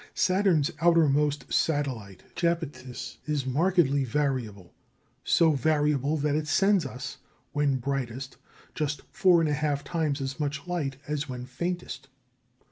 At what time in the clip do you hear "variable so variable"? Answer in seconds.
4.03-6.17